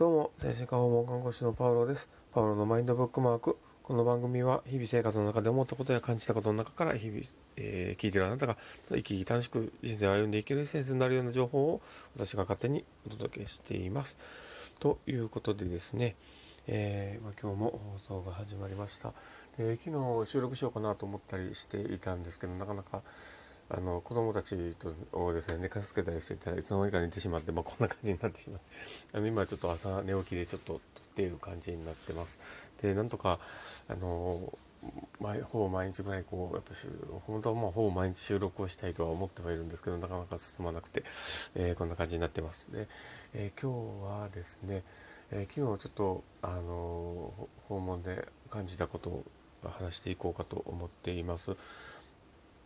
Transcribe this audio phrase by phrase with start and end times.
[0.00, 2.08] どうも、精神科訪問看護師のパウロです。
[2.32, 3.58] パウロのマインドブックマーク。
[3.82, 7.20] この番組は日々生活の中で思ったことや感じたことの中から日々、
[7.58, 8.56] えー、聞いてるあなたが
[8.88, 11.82] 生き生き楽しく人生を歩んでいけるセンスになるような情報を
[12.16, 14.16] 私が勝手にお届けしています。
[14.78, 16.16] ということでですね、
[16.66, 19.12] えーまあ、今日も放送が始まりました、
[19.58, 23.02] えー、昨日収録しようかなと思ったりしていたんですけど、なかなか
[23.72, 28.66] あの子供たちとをですね寝かしつけたりしていたらいつの間にか寝てしまって、まあ、こんな感じになってしまって
[29.16, 30.80] あの今ちょっと朝寝起きでちょっと撮っ
[31.14, 32.40] ている感じになってます。
[32.82, 33.38] でなんとか
[33.88, 34.58] あの
[35.20, 36.74] 毎ほぼ毎日ぐらいこうやっぱ
[37.26, 41.04] 本当はまあほぼ毎日収録をしたいとは思ってはいるんですけどなかなか進まなくて、
[41.54, 42.72] えー、こんな感じになってます。
[42.72, 42.88] で、
[43.34, 44.82] えー、今日はですね、
[45.30, 49.24] えー、昨日ちょっとあの訪問で感じたことを
[49.62, 51.56] 話していこうかと思っています。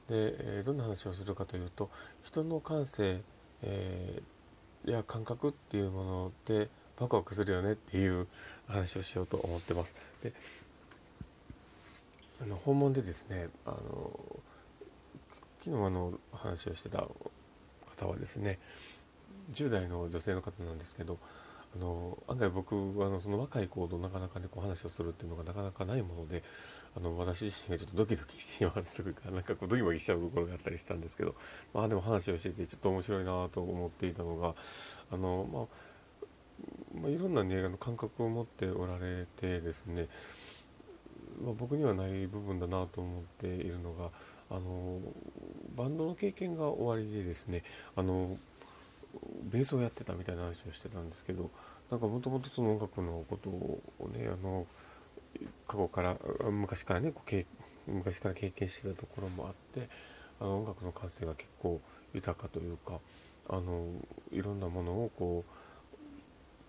[0.09, 1.91] で、えどんな話をするかというと
[2.23, 3.21] 人の感性、
[3.63, 6.69] えー、や感覚っていうもので
[6.99, 8.27] ワクワクするよねっていう
[8.69, 9.95] 話をしようと思ってます。
[10.23, 10.33] で
[12.43, 14.41] あの訪問でですねあの
[15.65, 17.07] 昨日あの話をしてた
[17.97, 18.59] 方はですね
[19.53, 21.19] 10代の女性の方なんですけど
[21.75, 26.43] あの案外僕はあのその若い子となかなかねこう話をするっていうのがなかなかないもので
[26.97, 31.35] あの私自身がちょっとドキドキしてしまうというかなんかこうドキドキしちゃうところがあったりしたんですけど
[31.73, 34.55] まあでも話をしててちょっと面白いなと思っていたのが
[35.11, 35.95] あのまあ
[36.95, 40.07] まあ、いろんな、ね、の感覚を持っておられてですね、
[41.43, 44.11] まあ、僕にはない部分だなと思っているのが
[44.51, 45.01] あの
[45.75, 47.65] バンドの経験が終わりでですね
[47.97, 48.37] あの
[49.45, 51.51] ベースをやってたみたいな話をしてたんですけど
[51.91, 54.67] なんかもともとその音楽のことをねあの
[55.67, 56.17] 過去から
[56.51, 59.89] 昔からねこう昔から経験してたところもあって
[60.41, 61.81] あの音楽の感性が結構
[62.13, 63.01] 豊かというか
[63.49, 63.87] あの
[64.33, 65.45] いろんなものをこ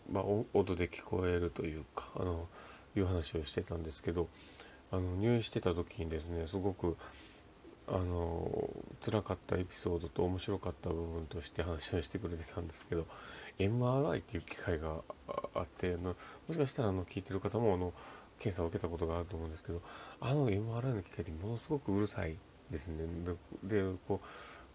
[0.10, 2.48] う、まあ、音で聞こえるというかあの
[2.96, 4.28] いう話をしてたんですけど
[4.92, 6.98] あの入院してた時にですねすごく
[7.88, 8.70] あの
[9.04, 13.06] 辛かったエピソードと面白かった部分として話をしてくれてたんですけど
[13.60, 15.02] MRI っていう機械が
[15.54, 16.16] あってあの
[16.48, 17.94] もしかしたらあの聞いてる方もあの
[18.40, 19.82] 検査を受けたことがあると思うんですけど
[20.20, 22.38] あの MRI の機械ってものすごくうるさい
[22.72, 23.06] ですね。
[23.64, 24.20] でこ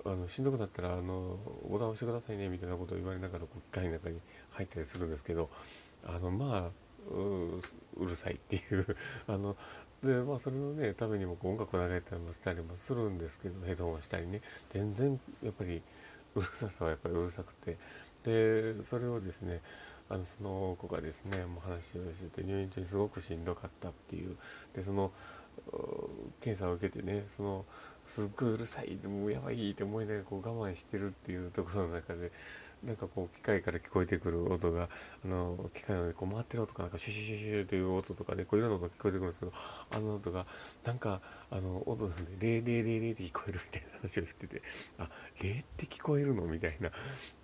[0.05, 1.37] うあのしんどくなったらあの
[1.69, 4.21] ボタン押してくださいねみたいなことを言われながらこう機械の中に
[4.53, 5.51] 入ったりするんですけど
[6.07, 6.71] あのまあ
[7.11, 9.57] うるさいっていうあの
[10.03, 14.41] でまあそれのねためにも音楽を流れたりもしたりもするんですけどヘッドホンをしたりね。
[14.73, 15.83] 全然やっぱり
[16.35, 17.77] うるささはやっぱりうるさくて。
[18.25, 19.61] でそれをですね
[20.11, 24.37] あのその子がですねもう話をしてて入院中にすごくしんどかったっていう。
[24.75, 25.13] でその
[26.41, 27.65] 検査を受けてねその
[28.07, 32.33] すっごいうるさいもうやばいって思いながらこう我慢してるっていうところの中で
[32.83, 34.89] なんかこう機械から聞こえてくる音が
[35.23, 39.53] あの機械のこう回ってる音かなんかシュシュシュシュという音とかねこういろんな音が聞こえてくるんですけど
[39.91, 40.47] あの音が
[40.83, 41.21] なんか
[41.51, 44.63] あの音で「レーレーレーレー」って聞こえるみたいな話を言ってて
[44.99, 45.11] あ
[45.43, 46.47] レーって聞こえるの？
[46.47, 46.91] みたいな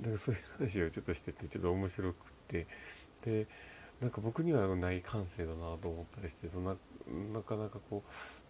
[0.00, 2.16] なんかそういう話をちょっとしててちょっと面白くっ
[2.48, 2.66] て
[3.22, 3.46] で
[4.00, 6.76] なんか僕にはない感性だなと思ったりしてそな
[7.32, 8.02] なかなかこ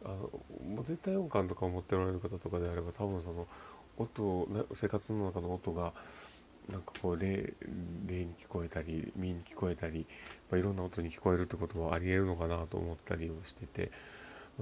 [0.02, 0.16] うあの
[0.74, 3.46] もう絶対音感とかを持っておられる方とかであれば多分その
[3.98, 5.92] 音生活の中の音が
[6.70, 7.54] なんかこう霊
[8.06, 10.06] 霊に聞こえたり身に聞こえたり、
[10.50, 13.92] まあ、いろんな音に聞こえるってことはありえるのかなと思ったりをしてて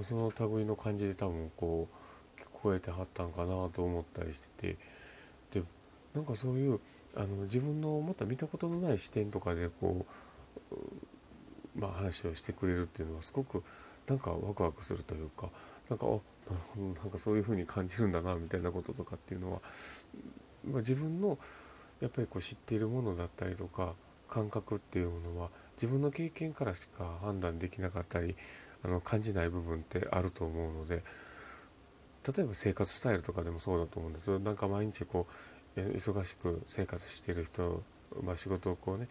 [0.01, 1.87] その類の感じで多分こ
[2.37, 5.65] う聞こえてはったんかなと思ったりしててで
[6.13, 6.79] なんかそういう
[7.15, 10.11] あの自分のまた見たことのない視点とかでこう、
[11.75, 13.63] まあ、話をしてくれるっていうのはすごく
[14.07, 15.49] なんかワクワクするというか
[15.89, 16.21] なんかあなる
[16.73, 19.61] ほどなんかそういうふうに感じるんだなみたいなこととかっていうのは、
[20.69, 21.37] まあ、自分の
[22.01, 23.93] やっぱりこう知っているものだったりとか
[24.29, 28.35] 感覚っていうものは自分の経験からしか判断できなかったり
[28.83, 31.03] あの感じない部分ってあると思うので
[32.35, 35.27] 例えば生活スタイルとかでもそうだと思うんですなんか毎日こ
[35.77, 37.83] う忙しく生活している人
[38.23, 39.07] まあ、仕事をこうね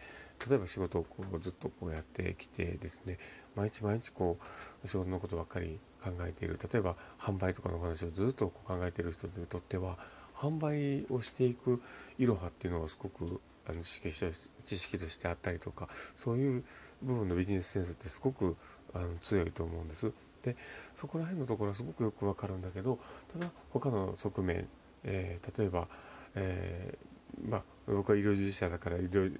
[0.47, 3.17] 例えば仕事をこうずっとこうやってきてですね
[3.55, 4.37] 毎日毎日こ
[4.83, 9.97] う仕事のことばっかり考えている例えば販売とかの話をずっと考えている人にとっては
[10.35, 11.81] 販売をしていく
[12.17, 16.63] いろはっていうのがすごくあの知識知識としてあったりとかそういう
[17.01, 18.55] 部分のビジネスセンスってすごく
[18.93, 20.11] あの強いと思うんです。
[20.43, 20.55] で
[20.93, 22.99] そこら辺のところはすごくよくわかるんだけど
[23.33, 24.67] ただ他の側面、
[25.03, 25.87] えー、例えば、
[26.35, 29.31] えーまあ、僕は医療従事者だから医療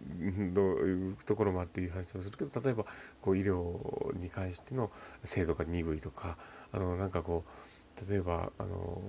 [0.53, 2.85] のところもあっていう話をするけど例えば
[3.21, 4.91] こう医療に関しての
[5.23, 6.37] 制度が鈍いとか
[6.71, 9.01] あのなんかこう例えばあの、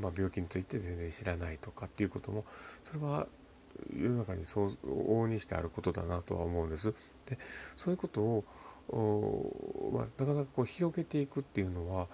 [0.00, 2.44] まあ、病気について全然知らないとかっていうことも
[2.84, 3.26] それは
[3.92, 6.94] 世の中にそう往々にしてあることだなとは思うんです。
[7.26, 7.38] で
[7.74, 8.44] そういうことを、
[9.92, 12.06] まあ、なかなかこう広げていくっていうのは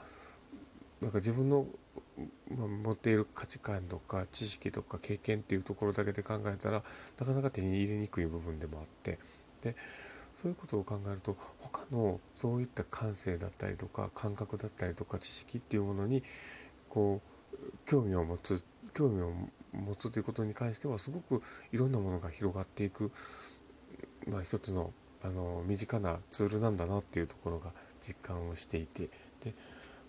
[1.01, 1.67] なんか自分の、
[2.51, 6.83] 持っている価値観とか知識とか経験っていうところだけで考えたら
[7.19, 9.19] なかなか手に入れにくい部分でもあって
[9.63, 9.77] で
[10.35, 16.23] そういうことを考えると他のそういった感性だったりとか感覚だったりとか知識っていうものに
[16.89, 17.21] こ
[17.53, 18.65] う興味を持つ
[18.95, 19.33] 興味を
[19.73, 23.13] 持つということに関してはすごくいろんなものが広がっていく、
[24.27, 29.11] まあ、一つのあの身近なツールなんだなっていうところが実感をしていて
[29.45, 29.55] で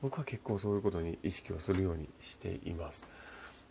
[0.02, 3.06] 僕は結構そういうことに意識をするようにしています。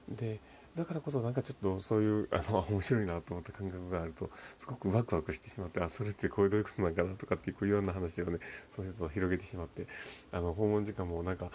[0.08, 0.40] で
[0.76, 8.38] だからこそなんかちょっとそういうあの面白いなと思った感覚があるとすごくワクワクしてしまってあそれってこういうことなんかなとかっていういろんな話をね
[8.74, 9.88] そういうと広げてしまって
[10.30, 11.50] あの訪問時間もなんか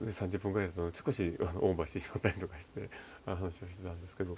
[0.00, 2.90] 30分ぐらいだと少しオーバーしてしまったりとかして
[3.26, 4.36] 話をしてたんですけど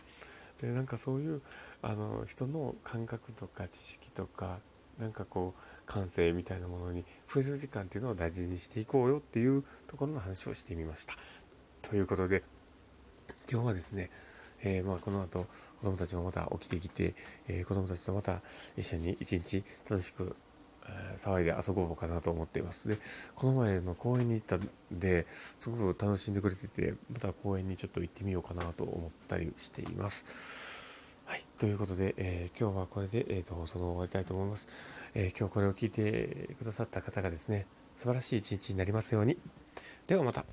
[0.61, 1.40] でなんかそういう
[1.81, 4.58] あの人の感覚とか知識とか
[4.99, 11.14] なんかこう感性みたいなものに触れる時間っていうのを大事にしていこうよっていうところの話をしてみました。
[11.82, 12.43] ということで
[13.50, 14.11] 今日はですね
[14.67, 15.46] えー、まあこの後
[15.81, 17.14] 子供たちもまた起きてきて、
[17.49, 18.41] えー、子供たちとまた
[18.79, 20.37] 一緒に一日楽しく
[21.17, 22.88] 騒いで遊ぼうかなと思っています。
[22.88, 22.99] で、
[23.35, 25.26] この前の公園に行ったんで、
[25.58, 30.84] すごく楽しんでくれてて、また公園にちょっと行ってみようかなと思ったりしています。
[31.26, 31.41] はい。
[31.59, 34.67] ということで、えー、今日はこれで、えーと、放送を終わりたいと思います、
[35.15, 39.38] えー、今日これを聞いてくださった方がですね、素晴らしい一日になりますように。
[40.06, 40.44] ではまた。